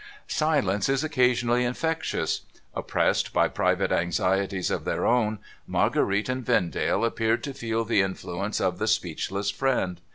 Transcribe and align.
Silence 0.25 0.89
is 0.89 1.03
occasionally 1.03 1.63
infectious. 1.63 2.41
Oppressed 2.73 3.31
by 3.33 3.47
private 3.47 3.91
anxieties 3.91 4.71
of 4.71 4.83
their 4.83 5.05
own, 5.05 5.37
Marguerite 5.67 6.27
and 6.27 6.43
Vendale 6.43 7.05
appeared 7.05 7.43
to 7.43 7.53
feel 7.53 7.85
the 7.85 8.01
influence 8.01 8.59
of 8.59 8.79
the 8.79 8.87
speechless 8.87 9.51
friend. 9.51 10.01